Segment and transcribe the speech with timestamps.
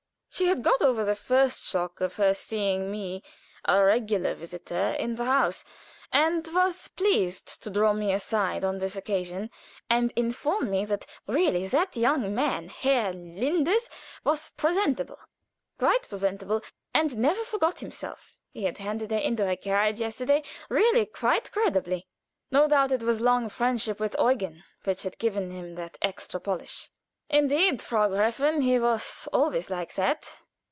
[0.33, 3.21] She had got over the first shock of seeing me
[3.65, 5.65] a regular visitor in the house,
[6.11, 9.49] and was pleased to draw me aside on this occasion,
[9.89, 13.89] and inform me that really that young man, Herr Linders,
[14.23, 15.19] was presentable
[15.77, 16.61] quite presentable
[16.93, 22.07] and never forgot himself; he had handed her into her carriage yesterday really quite creditably.
[22.49, 26.89] No doubt it was long friendship with Eugen which had given him that extra polish.
[27.33, 30.37] "Indeed, Frau Gräfin, he was always like that.